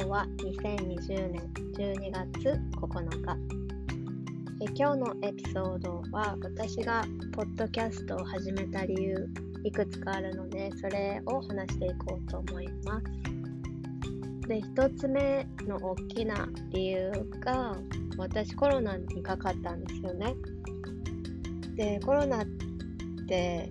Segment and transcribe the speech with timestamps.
[0.00, 3.36] 今日は2020年12月9日。
[4.62, 9.28] え今日のエピソードは私がポッドキャストを始めた理由
[9.62, 14.48] いくつかあるのでそれを話していこうと思います。
[14.48, 17.76] で1つ目の大きな理由が
[18.16, 20.34] 私コロナにかかったんですよね。
[21.76, 22.46] でコロナっ
[23.28, 23.70] て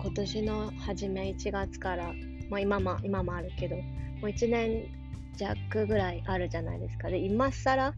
[0.00, 2.10] 今年の初め1月から、
[2.48, 3.82] まあ、今も今もあるけども
[4.22, 5.01] う1年
[5.36, 7.08] 弱ぐらいあるじゃないですか。
[7.08, 7.94] で、今更、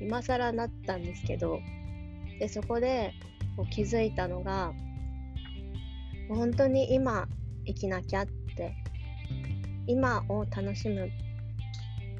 [0.00, 1.60] 今更なったんですけど、
[2.38, 3.12] で、そこで
[3.56, 4.72] こう気づいたのが、
[6.28, 7.26] 本当に今
[7.66, 8.74] 生きなきゃって、
[9.86, 11.08] 今を楽しむ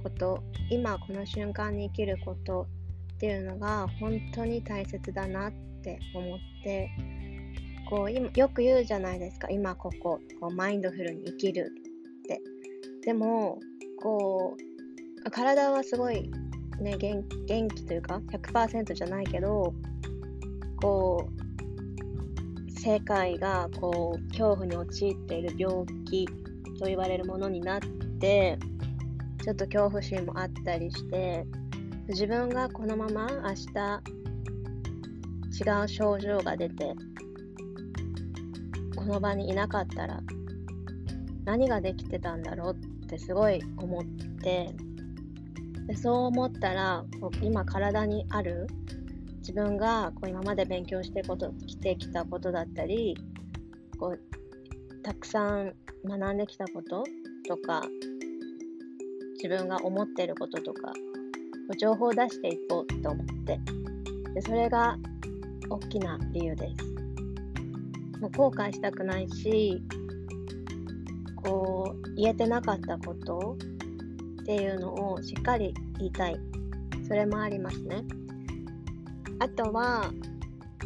[0.02, 2.66] こと、今この瞬間に生きること
[3.14, 5.52] っていうのが本当に大切だなっ
[5.82, 6.90] て思って、
[7.90, 11.72] こう今よく言うじゃないですか、今ここ、こうマインドフルに生きる
[12.22, 12.40] って。
[13.04, 13.58] でも、
[14.00, 14.56] こ
[15.26, 16.30] う体はすごい
[16.80, 19.74] ね元元気というか100%じゃないけど
[20.80, 26.26] こう世界がこう恐怖に陥っている病気
[26.78, 27.80] と言われるものになっ
[28.20, 28.58] て
[29.42, 31.44] ちょっと恐怖心もあったりして
[32.08, 34.02] 自分がこのまま明日
[35.60, 36.94] 違う症状が出て
[38.96, 40.20] この場にいなかったら
[41.48, 44.04] 何ができてたんだろうってすごい思っ
[44.42, 44.70] て
[45.86, 48.66] でそう思ったらこう今体にある
[49.38, 53.16] 自分がこう今まで勉強してことしてきたことだったり
[53.98, 55.72] こうたくさん
[56.04, 57.02] 学んできたこと
[57.48, 57.82] とか
[59.36, 60.92] 自分が思ってることとか
[61.80, 63.58] 情報を出していこうと思って
[64.34, 64.98] でそれが
[65.70, 68.20] 大きな理由です。
[68.20, 69.82] もう後悔したくないし
[71.48, 73.56] こう言えてなかったこと
[74.42, 76.36] っていうのをしっかり言いたい。
[77.06, 78.04] それもありますね。
[79.38, 80.12] あとは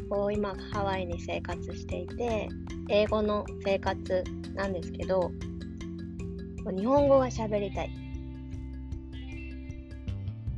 [0.09, 2.49] こう今ハワイに生活していて
[2.89, 4.22] 英語の生活
[4.55, 5.33] なんですけど
[6.77, 7.91] 日本語が喋りたい。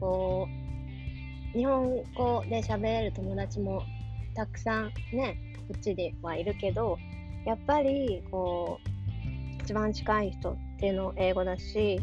[0.01, 0.47] こ
[1.55, 3.83] う日本語で喋れる友達も
[4.35, 5.39] たくさんね
[5.69, 6.99] こっちではいるけど
[7.47, 8.94] やっぱりこう
[9.65, 11.99] 一番近い人っていうのを英語だし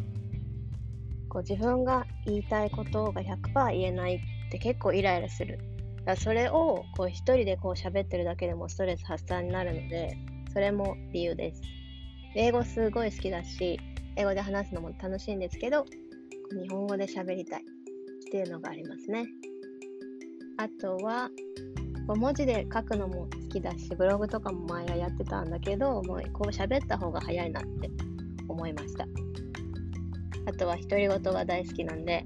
[1.29, 5.59] こう自分が言いたいことが100%言えないって結構イライラする。
[6.03, 10.17] だそれをこう一人でこう喋ってるだけでもストレス発散になるので
[10.51, 11.61] それも理由です。
[12.35, 13.79] 英語すごい好きだし
[14.15, 15.85] 英語で話すのも楽しいんですけど
[16.59, 17.65] 日本語で喋りたいっ
[18.31, 19.27] ていうのがありますね。
[20.57, 21.29] あとは
[22.15, 27.89] 文字で書くのも好きだしブログとかも前はやってたんだけどもうこう喋った方が早いなって
[28.47, 29.05] 思いました。
[30.45, 32.25] あとは独り言が大好きなんで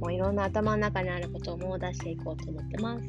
[0.00, 3.04] もういろんな頭の中にあることをもう出していこうと思ってます。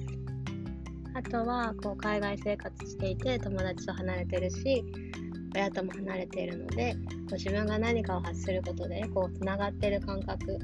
[1.16, 4.84] あとはこう海外生活していて友達と離れてるし
[5.56, 7.00] 親とも離れているのでこ
[7.32, 10.58] う自分が何かを発することでこうつながってる感覚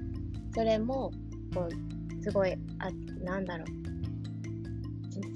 [0.56, 1.12] それも
[1.54, 2.90] こうすごいあ
[3.24, 3.68] なんだろう。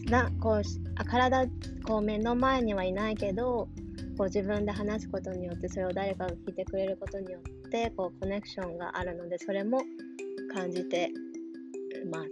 [0.09, 0.61] なこう
[0.95, 1.47] あ体
[1.85, 3.67] こう目の前にはいないけど
[4.17, 9.81] こう自分で話すことによってそれを誰かが聞いてくれることによってこうコネクションがあるのでそれも
[10.53, 11.11] 感じて
[12.11, 12.29] ます。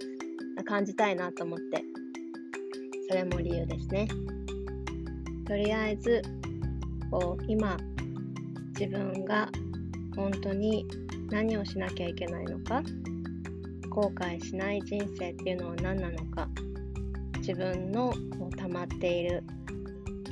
[0.64, 1.84] 感じたいなと思って。
[3.10, 4.08] それも理由ですね。
[5.46, 6.22] とりあえず
[7.10, 7.78] こう今
[8.80, 9.50] 自分が
[10.16, 10.86] 本当に
[11.30, 12.82] 何をしなきゃいけないのか
[13.90, 16.48] 後悔しない人生っていうのは何なのか
[17.42, 19.44] 自分のこう溜まっている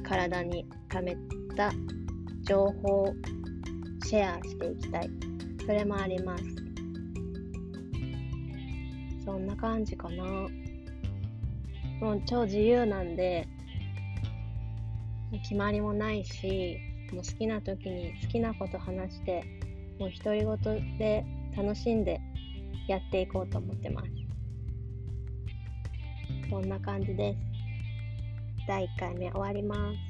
[0.03, 1.17] 体に溜め
[1.57, 1.71] た
[2.43, 3.13] 情報を
[4.05, 5.09] シェアしていきたい。
[5.65, 6.43] それもあります。
[9.25, 10.23] そんな感じかな。
[11.99, 13.47] もう超自由なんで
[15.41, 16.77] 決まりもないし
[17.11, 19.43] もう好きな時に好きなこと話して
[19.99, 21.25] もう独り言で
[21.57, 22.21] 楽しんで
[22.87, 24.18] やっていこうと思ってます。
[26.49, 27.39] そんな感じです。
[28.67, 30.08] 第1回目終わります。